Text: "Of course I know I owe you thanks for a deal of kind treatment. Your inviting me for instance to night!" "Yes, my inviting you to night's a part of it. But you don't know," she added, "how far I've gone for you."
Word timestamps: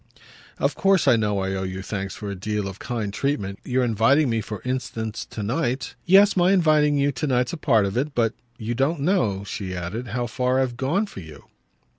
"Of 0.57 0.73
course 0.73 1.07
I 1.07 1.15
know 1.15 1.37
I 1.37 1.53
owe 1.53 1.61
you 1.61 1.83
thanks 1.83 2.15
for 2.15 2.31
a 2.31 2.35
deal 2.35 2.67
of 2.67 2.79
kind 2.79 3.13
treatment. 3.13 3.59
Your 3.63 3.83
inviting 3.83 4.31
me 4.31 4.41
for 4.41 4.59
instance 4.65 5.25
to 5.25 5.43
night!" 5.43 5.93
"Yes, 6.07 6.35
my 6.35 6.53
inviting 6.53 6.97
you 6.97 7.11
to 7.11 7.27
night's 7.27 7.53
a 7.53 7.57
part 7.57 7.85
of 7.85 7.95
it. 7.95 8.15
But 8.15 8.33
you 8.57 8.73
don't 8.73 9.01
know," 9.01 9.43
she 9.43 9.75
added, 9.75 10.07
"how 10.07 10.25
far 10.25 10.59
I've 10.59 10.75
gone 10.75 11.05
for 11.05 11.19
you." 11.19 11.43